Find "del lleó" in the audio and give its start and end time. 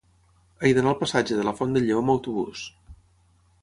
1.79-2.03